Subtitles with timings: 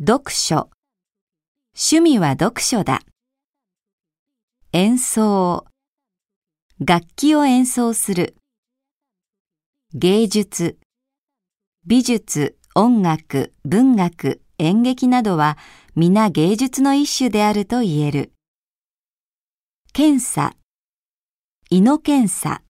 [0.00, 0.70] 読書。
[1.76, 3.02] 趣味は読書だ。
[4.72, 5.66] 演奏。
[6.80, 8.34] 楽器を演奏する。
[9.92, 10.78] 芸術。
[11.86, 15.58] 美術、音楽、文学、演劇などは
[15.94, 18.32] 皆芸術の一種であると言える。
[19.92, 20.56] 検査。
[21.70, 22.62] 胃の検査。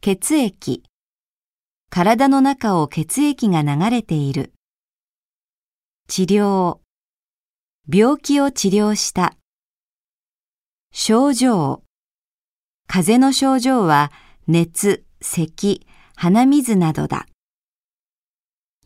[0.00, 0.82] 血液。
[1.90, 4.54] 体の中を血液が流れている。
[6.08, 6.78] 治療。
[7.92, 9.36] 病気を治療した。
[10.92, 11.82] 症状。
[12.86, 14.12] 風邪の症状は
[14.46, 17.26] 熱、咳、鼻水などだ。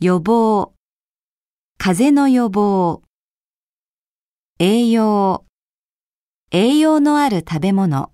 [0.00, 0.72] 予防。
[1.76, 3.02] 風邪の予防。
[4.58, 5.44] 栄養。
[6.50, 8.12] 栄養のある食べ物。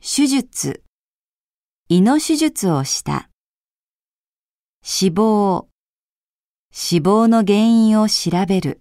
[0.00, 0.82] 手術。
[1.90, 3.28] 胃の手術をした。
[4.82, 5.68] 死亡。
[6.74, 8.80] 死亡の原因を調べる。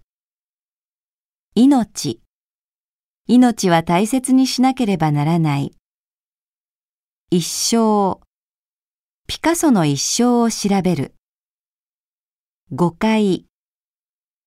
[1.56, 2.22] 命。
[3.28, 5.74] 命は大切にしなければならない。
[7.32, 8.22] 一生。
[9.28, 11.16] ピカソの一生を調べる。
[12.72, 13.46] 誤解。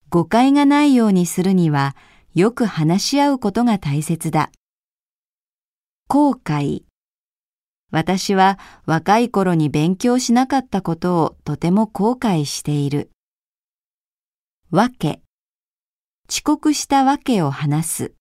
[0.09, 1.97] 誤解がないようにするには、
[2.35, 4.53] よく話し合うことが大切だ。
[6.09, 6.85] 後悔。
[7.91, 13.11] 私は若い頃に勉強しなかったことをとても後悔している。
[14.75, 15.21] わけ。
[16.29, 18.15] 遅刻したわけを話す。